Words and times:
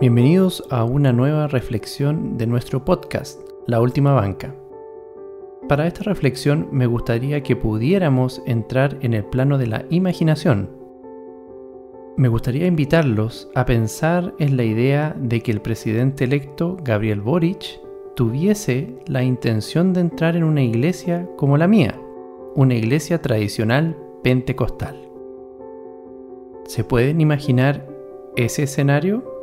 Bienvenidos 0.00 0.62
a 0.70 0.84
una 0.84 1.12
nueva 1.12 1.48
reflexión 1.48 2.38
de 2.38 2.46
nuestro 2.46 2.84
podcast, 2.84 3.40
La 3.66 3.80
Última 3.80 4.12
Banca. 4.12 4.54
Para 5.68 5.88
esta 5.88 6.04
reflexión 6.04 6.68
me 6.70 6.86
gustaría 6.86 7.42
que 7.42 7.56
pudiéramos 7.56 8.40
entrar 8.46 8.96
en 9.00 9.12
el 9.12 9.24
plano 9.24 9.58
de 9.58 9.66
la 9.66 9.86
imaginación. 9.90 10.70
Me 12.16 12.28
gustaría 12.28 12.68
invitarlos 12.68 13.50
a 13.56 13.66
pensar 13.66 14.36
en 14.38 14.56
la 14.56 14.62
idea 14.62 15.16
de 15.18 15.40
que 15.40 15.50
el 15.50 15.60
presidente 15.60 16.22
electo, 16.22 16.76
Gabriel 16.80 17.20
Boric, 17.20 17.80
tuviese 18.14 19.00
la 19.08 19.24
intención 19.24 19.92
de 19.92 20.02
entrar 20.02 20.36
en 20.36 20.44
una 20.44 20.62
iglesia 20.62 21.28
como 21.36 21.56
la 21.56 21.66
mía, 21.66 22.00
una 22.54 22.76
iglesia 22.76 23.20
tradicional 23.20 23.98
pentecostal. 24.22 24.96
¿Se 26.66 26.84
pueden 26.84 27.20
imaginar 27.20 27.84
ese 28.36 28.62
escenario? 28.62 29.37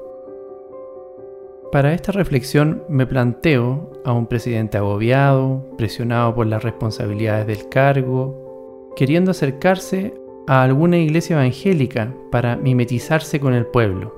Para 1.72 1.94
esta 1.94 2.12
reflexión 2.12 2.84
me 2.88 3.06
planteo 3.06 3.92
a 4.06 4.14
un 4.14 4.28
presidente 4.28 4.78
agobiado, 4.78 5.66
presionado 5.78 6.34
por 6.34 6.48
las 6.48 6.64
responsabilidades 6.64 7.48
del 7.48 7.70
cargo, 7.70 8.94
queriendo 8.96 9.32
acercarse 9.32 10.14
a 10.48 10.64
alguna 10.64 10.98
iglesia 10.98 11.36
evangélica 11.36 12.14
para 12.32 12.56
mimetizarse 12.56 13.40
con 13.40 13.54
el 13.54 13.66
pueblo. 13.66 14.14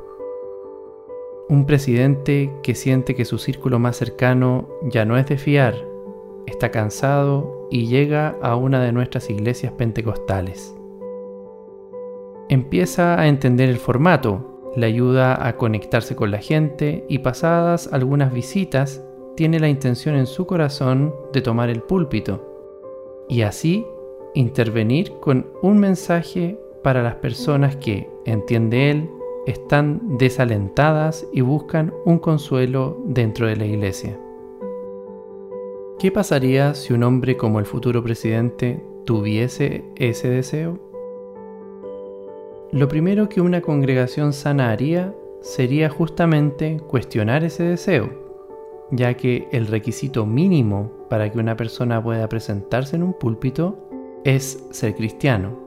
Un 1.49 1.65
presidente 1.65 2.51
que 2.61 2.75
siente 2.75 3.15
que 3.15 3.25
su 3.25 3.37
círculo 3.37 3.79
más 3.79 3.95
cercano 3.95 4.67
ya 4.83 5.05
no 5.05 5.17
es 5.17 5.25
de 5.27 5.37
fiar, 5.37 5.75
está 6.45 6.71
cansado 6.71 7.67
y 7.71 7.87
llega 7.87 8.35
a 8.41 8.55
una 8.55 8.81
de 8.81 8.91
nuestras 8.91 9.29
iglesias 9.29 9.71
pentecostales. 9.73 10.75
Empieza 12.49 13.19
a 13.19 13.27
entender 13.27 13.69
el 13.69 13.77
formato, 13.77 14.56
le 14.77 14.85
ayuda 14.85 15.47
a 15.47 15.57
conectarse 15.57 16.15
con 16.15 16.29
la 16.29 16.37
gente 16.37 17.03
y 17.09 17.17
pasadas 17.19 17.89
algunas 17.91 18.31
visitas 18.31 19.03
tiene 19.35 19.59
la 19.59 19.69
intención 19.69 20.15
en 20.15 20.27
su 20.27 20.45
corazón 20.45 21.15
de 21.33 21.41
tomar 21.41 21.69
el 21.69 21.81
púlpito 21.81 23.25
y 23.27 23.41
así 23.41 23.87
intervenir 24.35 25.13
con 25.19 25.47
un 25.63 25.79
mensaje 25.79 26.59
para 26.83 27.01
las 27.01 27.15
personas 27.15 27.75
que, 27.77 28.07
entiende 28.25 28.91
él, 28.91 29.09
están 29.47 30.17
desalentadas 30.19 31.27
y 31.33 31.41
buscan 31.41 31.91
un 32.05 32.19
consuelo 32.19 33.01
dentro 33.07 33.47
de 33.47 33.55
la 33.55 33.65
iglesia. 33.65 34.19
¿Qué 35.97 36.11
pasaría 36.11 36.75
si 36.75 36.93
un 36.93 37.01
hombre 37.01 37.35
como 37.35 37.59
el 37.59 37.65
futuro 37.65 38.03
presidente 38.03 38.83
tuviese 39.05 39.85
ese 39.95 40.29
deseo? 40.29 40.86
Lo 42.77 42.87
primero 42.87 43.27
que 43.27 43.41
una 43.41 43.59
congregación 43.59 44.33
sana 44.33 44.69
haría 44.69 45.11
sería 45.41 45.89
justamente 45.89 46.77
cuestionar 46.77 47.43
ese 47.43 47.63
deseo, 47.63 48.11
ya 48.91 49.15
que 49.15 49.47
el 49.51 49.65
requisito 49.65 50.27
mínimo 50.27 50.91
para 51.09 51.31
que 51.31 51.39
una 51.39 51.57
persona 51.57 52.03
pueda 52.03 52.29
presentarse 52.29 52.95
en 52.95 53.01
un 53.01 53.13
púlpito 53.13 53.89
es 54.23 54.63
ser 54.69 54.93
cristiano. 54.93 55.57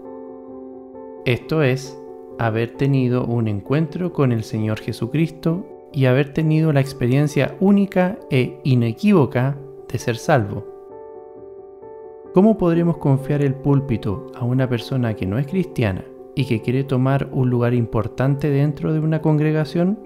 Esto 1.24 1.64
es, 1.64 2.00
haber 2.38 2.76
tenido 2.76 3.24
un 3.24 3.48
encuentro 3.48 4.12
con 4.12 4.30
el 4.30 4.44
Señor 4.44 4.78
Jesucristo 4.78 5.66
y 5.92 6.04
haber 6.04 6.32
tenido 6.32 6.72
la 6.72 6.80
experiencia 6.80 7.56
única 7.58 8.20
e 8.30 8.60
inequívoca 8.62 9.58
de 9.90 9.98
ser 9.98 10.16
salvo. 10.16 10.64
¿Cómo 12.34 12.56
podremos 12.56 12.98
confiar 12.98 13.42
el 13.42 13.56
púlpito 13.56 14.30
a 14.36 14.44
una 14.44 14.68
persona 14.68 15.14
que 15.14 15.26
no 15.26 15.40
es 15.40 15.48
cristiana 15.48 16.04
y 16.40 16.46
que 16.46 16.62
quiere 16.62 16.84
tomar 16.84 17.28
un 17.32 17.50
lugar 17.50 17.74
importante 17.74 18.48
dentro 18.48 18.94
de 18.94 19.00
una 19.00 19.20
congregación? 19.20 19.98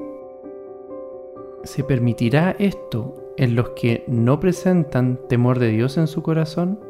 ¿Se 1.62 1.84
permitirá 1.84 2.56
esto 2.58 3.14
en 3.36 3.54
los 3.54 3.68
que 3.70 4.02
no 4.08 4.40
presentan 4.40 5.20
temor 5.28 5.60
de 5.60 5.68
Dios 5.68 5.96
en 5.96 6.08
su 6.08 6.22
corazón? 6.24 6.80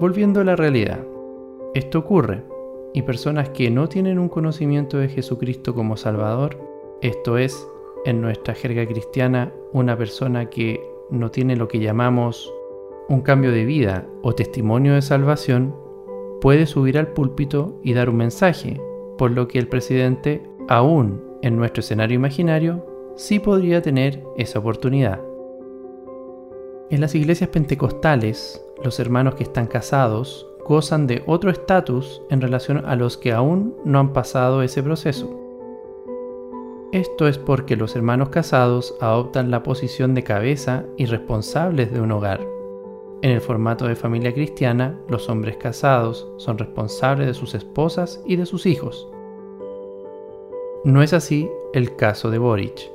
Volviendo 0.00 0.40
a 0.40 0.44
la 0.44 0.56
realidad, 0.56 1.06
esto 1.74 2.00
ocurre 2.00 2.42
y 2.94 3.02
personas 3.02 3.50
que 3.50 3.70
no 3.70 3.88
tienen 3.88 4.18
un 4.18 4.28
conocimiento 4.28 4.98
de 4.98 5.08
Jesucristo 5.08 5.72
como 5.72 5.96
Salvador, 5.96 6.58
esto 7.00 7.38
es, 7.38 7.64
en 8.04 8.20
nuestra 8.20 8.54
jerga 8.54 8.84
cristiana, 8.88 9.52
una 9.72 9.96
persona 9.96 10.50
que 10.50 10.82
no 11.10 11.30
tiene 11.30 11.54
lo 11.54 11.68
que 11.68 11.78
llamamos 11.78 12.52
un 13.08 13.20
cambio 13.20 13.52
de 13.52 13.64
vida 13.64 14.04
o 14.22 14.34
testimonio 14.34 14.94
de 14.94 15.02
salvación, 15.02 15.83
puede 16.44 16.66
subir 16.66 16.98
al 16.98 17.06
púlpito 17.06 17.80
y 17.82 17.94
dar 17.94 18.10
un 18.10 18.16
mensaje, 18.16 18.78
por 19.16 19.30
lo 19.30 19.48
que 19.48 19.58
el 19.58 19.66
presidente, 19.66 20.42
aún 20.68 21.24
en 21.40 21.56
nuestro 21.56 21.80
escenario 21.80 22.16
imaginario, 22.16 22.84
sí 23.16 23.38
podría 23.38 23.80
tener 23.80 24.22
esa 24.36 24.58
oportunidad. 24.58 25.22
En 26.90 27.00
las 27.00 27.14
iglesias 27.14 27.48
pentecostales, 27.48 28.62
los 28.84 29.00
hermanos 29.00 29.36
que 29.36 29.44
están 29.44 29.66
casados 29.66 30.46
gozan 30.66 31.06
de 31.06 31.22
otro 31.26 31.50
estatus 31.50 32.20
en 32.28 32.42
relación 32.42 32.84
a 32.84 32.94
los 32.94 33.16
que 33.16 33.32
aún 33.32 33.74
no 33.86 33.98
han 33.98 34.12
pasado 34.12 34.62
ese 34.62 34.82
proceso. 34.82 35.34
Esto 36.92 37.26
es 37.26 37.38
porque 37.38 37.74
los 37.74 37.96
hermanos 37.96 38.28
casados 38.28 38.94
adoptan 39.00 39.50
la 39.50 39.62
posición 39.62 40.12
de 40.12 40.24
cabeza 40.24 40.84
y 40.98 41.06
responsables 41.06 41.90
de 41.90 42.02
un 42.02 42.12
hogar 42.12 42.53
en 43.24 43.30
el 43.30 43.40
formato 43.40 43.88
de 43.88 43.96
familia 43.96 44.34
cristiana, 44.34 45.00
los 45.08 45.30
hombres 45.30 45.56
casados 45.56 46.28
son 46.36 46.58
responsables 46.58 47.26
de 47.26 47.32
sus 47.32 47.54
esposas 47.54 48.22
y 48.26 48.36
de 48.36 48.44
sus 48.44 48.66
hijos. 48.66 49.08
No 50.84 51.02
es 51.02 51.14
así 51.14 51.48
el 51.72 51.96
caso 51.96 52.30
de 52.30 52.36
Boric. 52.36 52.92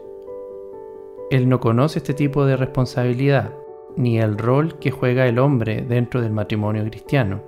Él 1.32 1.50
no 1.50 1.60
conoce 1.60 1.98
este 1.98 2.14
tipo 2.14 2.46
de 2.46 2.58
responsabilidad, 2.58 3.56
ni 3.96 4.20
el 4.20 4.38
rol 4.38 4.78
que 4.78 4.92
juega 4.92 5.26
el 5.26 5.40
hombre 5.40 5.82
dentro 5.82 6.22
del 6.22 6.32
matrimonio 6.32 6.84
cristiano. 6.84 7.42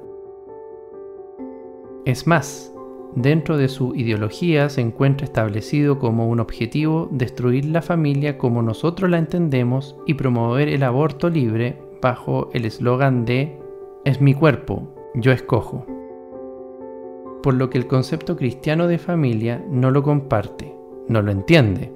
Es 2.06 2.25
más, 2.25 2.74
dentro 3.14 3.58
de 3.58 3.68
su 3.68 3.94
ideología 3.94 4.70
se 4.70 4.81
encuentra 4.81 5.25
establecido 5.25 6.00
como 6.00 6.28
un 6.28 6.40
objetivo 6.40 7.09
destruir 7.12 7.66
la 7.66 7.84
familia 7.84 8.40
como 8.40 8.64
nosotros 8.64 9.08
la 9.12 9.20
entendemos 9.20 9.96
y 10.08 10.16
promover 10.16 10.68
el 10.68 10.81
aborto 10.81 11.30
libre 11.30 11.91
bajo 12.02 12.50
el 12.54 12.66
eslogan 12.66 13.26
de 13.26 13.60
Es 14.04 14.20
mi 14.20 14.34
cuerpo, 14.34 14.88
yo 15.14 15.32
escojo. 15.32 15.86
Por 17.44 17.54
lo 17.54 17.70
que 17.70 17.78
el 17.78 17.88
concepto 17.88 18.36
cristiano 18.36 18.88
de 18.88 18.98
familia 18.98 19.64
no 19.70 19.92
lo 19.92 20.04
comparte, 20.04 20.76
no 21.08 21.22
lo 21.22 21.32
entiende. 21.32 21.92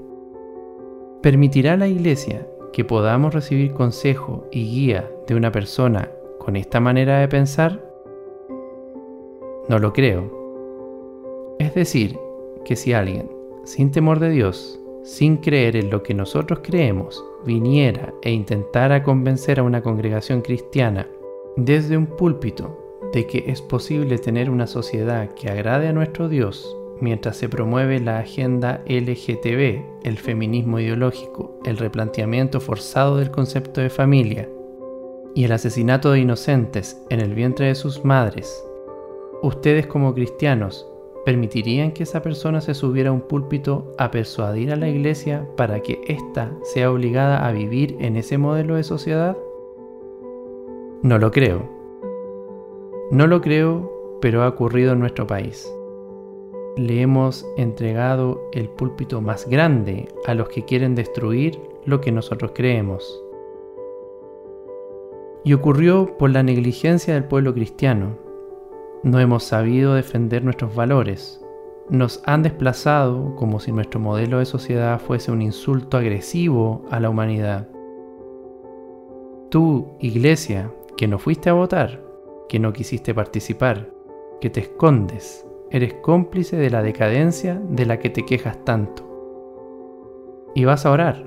¿Permitirá 1.22 1.76
la 1.78 1.88
Iglesia 1.88 2.48
que 2.72 2.86
podamos 2.86 3.34
recibir 3.34 3.74
consejo 3.74 4.46
y 4.52 4.64
guía 4.66 5.10
de 5.28 5.36
una 5.36 5.52
persona 5.52 6.12
con 6.40 6.56
esta 6.56 6.80
manera 6.80 7.20
de 7.20 7.28
pensar? 7.28 7.84
No 9.68 9.80
lo 9.80 9.94
creo. 9.94 11.56
Es 11.58 11.74
decir, 11.74 12.20
que 12.64 12.76
si 12.76 12.94
alguien, 12.94 13.32
sin 13.64 13.92
temor 13.92 14.20
de 14.20 14.30
Dios, 14.30 14.80
sin 15.04 15.38
creer 15.38 15.76
en 15.76 15.90
lo 15.90 16.04
que 16.04 16.14
nosotros 16.14 16.60
creemos, 16.64 17.24
viniera 17.46 18.14
e 18.22 18.32
intentara 18.32 19.04
convencer 19.04 19.60
a 19.60 19.64
una 19.64 19.82
congregación 19.82 20.42
cristiana 20.42 21.08
desde 21.56 21.98
un 21.98 22.08
púlpito 22.08 22.78
de 23.14 23.28
que 23.28 23.46
es 23.48 23.62
posible 23.62 24.18
tener 24.18 24.50
una 24.50 24.68
sociedad 24.68 25.34
que 25.36 25.50
agrade 25.50 25.88
a 25.88 25.94
nuestro 25.94 26.28
Dios 26.28 26.76
mientras 27.00 27.38
se 27.38 27.50
promueve 27.50 28.00
la 28.00 28.20
agenda 28.20 28.84
LGTB, 28.88 30.04
el 30.04 30.18
feminismo 30.18 30.80
ideológico, 30.80 31.60
el 31.66 31.78
replanteamiento 31.78 32.60
forzado 32.60 33.18
del 33.18 33.32
concepto 33.32 33.82
de 33.82 33.90
familia 33.90 34.50
y 35.34 35.44
el 35.44 35.52
asesinato 35.52 36.12
de 36.12 36.20
inocentes 36.20 37.02
en 37.10 37.20
el 37.20 37.36
vientre 37.36 37.68
de 37.68 37.76
sus 37.76 38.06
madres, 38.06 38.66
ustedes 39.42 39.88
como 39.88 40.14
cristianos 40.14 40.88
¿Permitirían 41.26 41.92
que 41.92 42.04
esa 42.04 42.22
persona 42.22 42.62
se 42.62 42.76
subiera 42.76 43.10
a 43.10 43.14
un 43.14 43.22
púlpito 43.22 43.92
a 43.98 44.12
persuadir 44.12 44.72
a 44.72 44.76
la 44.76 44.88
iglesia 44.88 45.50
para 45.58 45.80
que 45.80 46.00
ésta 46.06 46.52
sea 46.62 46.92
obligada 46.92 47.48
a 47.48 47.52
vivir 47.52 47.98
en 48.00 48.16
ese 48.16 48.38
modelo 48.38 48.76
de 48.76 48.84
sociedad? 48.84 49.36
No 51.02 51.18
lo 51.18 51.32
creo. 51.32 51.68
No 53.10 53.26
lo 53.26 53.42
creo, 53.42 54.20
pero 54.22 54.44
ha 54.44 54.48
ocurrido 54.48 54.94
en 54.94 55.00
nuestro 55.00 55.26
país. 55.26 55.68
Le 56.78 57.02
hemos 57.02 57.44
entregado 57.58 58.48
el 58.54 58.70
púlpito 58.70 59.20
más 59.20 59.50
grande 59.50 60.08
a 60.28 60.36
los 60.36 60.50
que 60.50 60.64
quieren 60.64 60.94
destruir 60.94 61.60
lo 61.86 62.02
que 62.02 62.12
nosotros 62.12 62.52
creemos. 62.54 63.24
Y 65.44 65.54
ocurrió 65.54 66.18
por 66.18 66.30
la 66.30 66.44
negligencia 66.44 67.16
del 67.16 67.24
pueblo 67.24 67.54
cristiano, 67.56 68.25
no 69.04 69.20
hemos 69.20 69.44
sabido 69.44 69.94
defender 69.94 70.44
nuestros 70.44 70.76
valores. 70.76 71.42
Nos 71.90 72.22
han 72.26 72.44
desplazado 72.44 73.36
como 73.36 73.60
si 73.60 73.72
nuestro 73.72 74.00
modelo 74.00 74.40
de 74.40 74.46
sociedad 74.46 75.00
fuese 75.00 75.32
un 75.32 75.42
insulto 75.42 75.98
agresivo 75.98 76.84
a 76.90 77.00
la 77.00 77.10
humanidad. 77.10 77.68
Tú, 79.50 79.96
iglesia, 80.00 80.72
que 80.98 81.08
no 81.08 81.20
fuiste 81.20 81.50
a 81.50 81.54
votar, 81.54 82.04
que 82.50 82.60
no 82.60 82.74
quisiste 82.74 83.14
participar, 83.14 83.92
que 84.42 84.50
te 84.50 84.62
escondes, 84.62 85.46
eres 85.70 85.94
cómplice 85.96 86.58
de 86.58 86.70
la 86.70 86.82
decadencia 86.82 87.62
de 87.70 87.86
la 87.86 88.00
que 88.00 88.10
te 88.10 88.26
quejas 88.26 88.64
tanto. 88.64 89.04
y 90.58 90.64
vas 90.64 90.86
a 90.86 90.92
orar, 90.92 91.26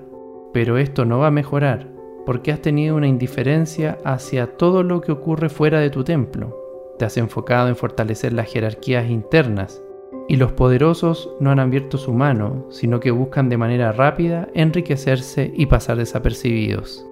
pero 0.54 0.78
esto 0.78 1.04
no 1.04 1.18
va 1.18 1.26
a 1.26 1.30
mejorar 1.30 1.98
porque 2.28 2.52
has 2.52 2.60
tenido 2.60 2.94
una 2.94 3.06
indiferencia 3.06 3.96
hacia 4.04 4.58
todo 4.58 4.82
lo 4.82 5.00
que 5.00 5.12
ocurre 5.12 5.48
fuera 5.48 5.80
de 5.80 5.88
tu 5.88 6.04
templo. 6.04 6.57
Te 6.98 7.04
has 7.04 7.16
enfocado 7.16 7.68
en 7.68 7.76
fortalecer 7.76 8.32
las 8.32 8.50
jerarquías 8.52 9.08
internas 9.08 9.82
y 10.28 10.36
los 10.36 10.52
poderosos 10.52 11.30
no 11.40 11.50
han 11.50 11.60
abierto 11.60 11.96
su 11.96 12.12
mano, 12.12 12.66
sino 12.70 13.00
que 13.00 13.12
buscan 13.12 13.48
de 13.48 13.56
manera 13.56 13.92
rápida 13.92 14.48
enriquecerse 14.52 15.52
y 15.54 15.66
pasar 15.66 15.96
desapercibidos. 15.96 17.06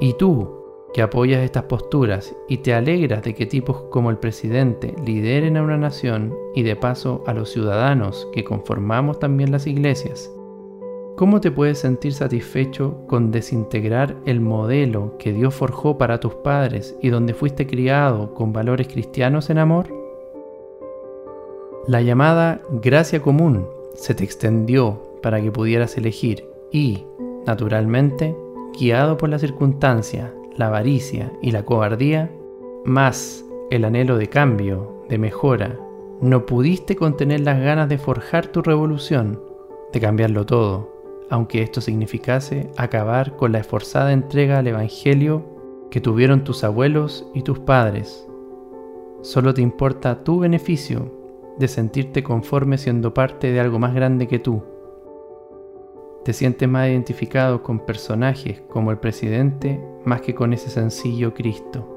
Y 0.00 0.14
tú, 0.14 0.64
que 0.94 1.02
apoyas 1.02 1.42
estas 1.42 1.64
posturas 1.64 2.36
y 2.48 2.58
te 2.58 2.72
alegras 2.72 3.24
de 3.24 3.34
que 3.34 3.46
tipos 3.46 3.82
como 3.90 4.10
el 4.10 4.18
presidente 4.18 4.94
lideren 5.04 5.56
a 5.56 5.62
una 5.62 5.76
nación 5.76 6.32
y 6.54 6.62
de 6.62 6.76
paso 6.76 7.24
a 7.26 7.34
los 7.34 7.50
ciudadanos 7.50 8.28
que 8.32 8.44
conformamos 8.44 9.18
también 9.18 9.50
las 9.50 9.66
iglesias, 9.66 10.30
¿cómo 11.16 11.40
te 11.40 11.50
puedes 11.50 11.78
sentir 11.78 12.12
satisfecho 12.12 12.98
con 13.06 13.30
desintegrar 13.30 14.16
el 14.26 14.40
modelo 14.40 15.16
que 15.18 15.32
Dios 15.32 15.54
forjó 15.54 15.96
para 15.96 16.18
tus 16.18 16.34
padres 16.34 16.96
y 17.00 17.10
donde 17.10 17.34
fuiste 17.34 17.66
criado 17.66 18.34
con 18.34 18.52
valores 18.52 18.88
cristianos 18.88 19.50
en 19.50 19.58
amor? 19.58 19.86
La 21.86 22.00
llamada 22.00 22.62
gracia 22.70 23.20
común 23.20 23.66
se 23.94 24.14
te 24.14 24.24
extendió 24.24 25.18
para 25.22 25.40
que 25.40 25.52
pudieras 25.52 25.96
elegir 25.96 26.48
y, 26.72 27.04
naturalmente, 27.46 28.36
guiado 28.78 29.16
por 29.16 29.28
la 29.28 29.38
circunstancia, 29.38 30.34
la 30.56 30.66
avaricia 30.68 31.32
y 31.40 31.52
la 31.52 31.64
cobardía, 31.64 32.30
más 32.84 33.44
el 33.70 33.84
anhelo 33.84 34.18
de 34.18 34.28
cambio, 34.28 35.04
de 35.08 35.18
mejora, 35.18 35.78
no 36.20 36.46
pudiste 36.46 36.96
contener 36.96 37.40
las 37.40 37.60
ganas 37.60 37.88
de 37.88 37.98
forjar 37.98 38.46
tu 38.46 38.62
revolución, 38.62 39.40
de 39.92 40.00
cambiarlo 40.00 40.46
todo, 40.46 40.93
aunque 41.30 41.62
esto 41.62 41.80
significase 41.80 42.70
acabar 42.76 43.36
con 43.36 43.52
la 43.52 43.58
esforzada 43.58 44.12
entrega 44.12 44.58
al 44.58 44.66
Evangelio 44.66 45.44
que 45.90 46.00
tuvieron 46.00 46.44
tus 46.44 46.64
abuelos 46.64 47.26
y 47.34 47.42
tus 47.42 47.58
padres. 47.60 48.26
Solo 49.22 49.54
te 49.54 49.62
importa 49.62 50.24
tu 50.24 50.40
beneficio 50.40 51.10
de 51.58 51.68
sentirte 51.68 52.22
conforme 52.22 52.78
siendo 52.78 53.14
parte 53.14 53.52
de 53.52 53.60
algo 53.60 53.78
más 53.78 53.94
grande 53.94 54.26
que 54.26 54.38
tú 54.38 54.62
te 56.24 56.32
sientes 56.32 56.66
más 56.68 56.88
identificado 56.88 57.62
con 57.62 57.80
personajes 57.80 58.62
como 58.70 58.90
el 58.90 58.98
presidente 58.98 59.78
más 60.06 60.22
que 60.22 60.34
con 60.34 60.54
ese 60.54 60.70
sencillo 60.70 61.34
Cristo. 61.34 61.90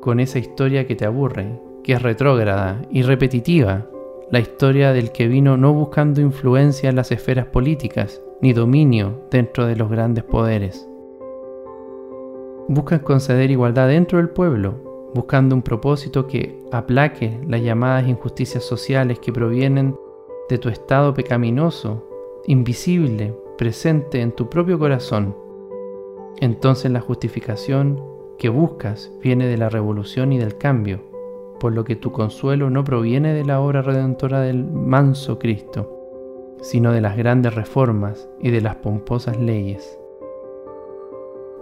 Con 0.00 0.18
esa 0.18 0.40
historia 0.40 0.86
que 0.86 0.96
te 0.96 1.06
aburre, 1.06 1.60
que 1.84 1.92
es 1.92 2.02
retrógrada 2.02 2.82
y 2.90 3.02
repetitiva, 3.02 3.86
la 4.30 4.40
historia 4.40 4.92
del 4.92 5.12
que 5.12 5.28
vino 5.28 5.56
no 5.56 5.72
buscando 5.72 6.20
influencia 6.20 6.90
en 6.90 6.96
las 6.96 7.12
esferas 7.12 7.46
políticas 7.46 8.22
ni 8.40 8.52
dominio 8.52 9.26
dentro 9.30 9.66
de 9.66 9.76
los 9.76 9.90
grandes 9.90 10.24
poderes. 10.24 10.88
Buscan 12.68 13.00
conceder 13.00 13.50
igualdad 13.50 13.88
dentro 13.88 14.18
del 14.18 14.30
pueblo, 14.30 15.10
buscando 15.14 15.54
un 15.54 15.62
propósito 15.62 16.26
que 16.26 16.58
aplaque 16.72 17.38
las 17.46 17.62
llamadas 17.62 18.08
injusticias 18.08 18.64
sociales 18.64 19.18
que 19.18 19.32
provienen 19.32 19.96
de 20.48 20.58
tu 20.58 20.68
estado 20.68 21.14
pecaminoso 21.14 22.06
invisible, 22.46 23.34
presente 23.56 24.20
en 24.20 24.32
tu 24.32 24.50
propio 24.50 24.78
corazón, 24.78 25.34
entonces 26.40 26.90
la 26.90 27.00
justificación 27.00 28.02
que 28.38 28.48
buscas 28.48 29.12
viene 29.22 29.46
de 29.46 29.56
la 29.56 29.68
revolución 29.68 30.32
y 30.32 30.38
del 30.38 30.58
cambio, 30.58 31.00
por 31.64 31.72
lo 31.72 31.84
que 31.84 31.96
tu 31.96 32.12
consuelo 32.12 32.68
no 32.68 32.84
proviene 32.84 33.32
de 33.32 33.42
la 33.42 33.58
obra 33.58 33.80
redentora 33.80 34.42
del 34.42 34.66
manso 34.66 35.38
Cristo, 35.38 36.58
sino 36.60 36.92
de 36.92 37.00
las 37.00 37.16
grandes 37.16 37.54
reformas 37.54 38.28
y 38.38 38.50
de 38.50 38.60
las 38.60 38.76
pomposas 38.76 39.40
leyes. 39.40 39.98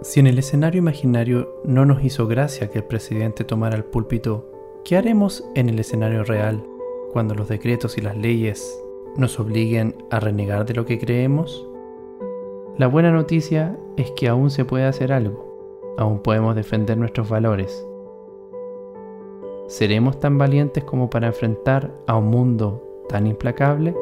Si 0.01 0.19
en 0.19 0.27
el 0.27 0.37
escenario 0.39 0.79
imaginario 0.79 1.55
no 1.63 1.85
nos 1.85 2.03
hizo 2.03 2.27
gracia 2.27 2.69
que 2.69 2.79
el 2.79 2.83
presidente 2.83 3.45
tomara 3.45 3.77
el 3.77 3.85
púlpito, 3.85 4.51
¿qué 4.83 4.97
haremos 4.97 5.45
en 5.55 5.69
el 5.69 5.79
escenario 5.79 6.25
real 6.25 6.61
cuando 7.13 7.33
los 7.33 7.47
decretos 7.47 7.97
y 7.97 8.01
las 8.01 8.17
leyes 8.17 8.77
nos 9.15 9.39
obliguen 9.39 9.95
a 10.11 10.19
renegar 10.19 10.65
de 10.65 10.73
lo 10.73 10.85
que 10.85 10.99
creemos? 10.99 11.65
La 12.77 12.87
buena 12.87 13.13
noticia 13.13 13.79
es 13.95 14.11
que 14.11 14.27
aún 14.27 14.49
se 14.49 14.65
puede 14.65 14.83
hacer 14.83 15.13
algo, 15.13 15.95
aún 15.97 16.19
podemos 16.19 16.57
defender 16.57 16.97
nuestros 16.97 17.29
valores. 17.29 17.87
¿Seremos 19.67 20.19
tan 20.19 20.37
valientes 20.37 20.83
como 20.83 21.09
para 21.09 21.27
enfrentar 21.27 21.91
a 22.05 22.17
un 22.17 22.27
mundo 22.27 22.83
tan 23.07 23.27
implacable? 23.27 23.95